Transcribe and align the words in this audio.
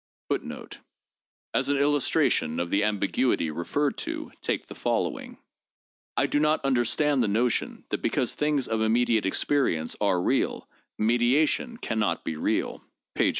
No. 0.31 0.37
1. 0.61 0.67
4 0.77 0.81
As 1.53 1.69
an 1.69 1.77
illustration 1.77 2.59
of 2.59 2.71
the 2.71 2.83
ambiguity 2.83 3.51
referred 3.51 3.99
to, 3.99 4.31
take 4.41 4.65
the 4.65 4.73
following: 4.73 5.37
"I 6.17 6.25
do 6.25 6.39
not 6.39 6.65
understand 6.65 7.21
the 7.21 7.27
notion 7.27 7.83
that 7.89 8.01
because 8.01 8.33
things 8.33 8.67
of 8.67 8.81
immediate 8.81 9.27
experience 9.27 9.95
are 10.01 10.19
real, 10.19 10.67
mediation 10.97 11.77
can 11.77 11.99
not 11.99 12.25
be 12.25 12.35
real" 12.35 12.83
(p. 13.15 13.29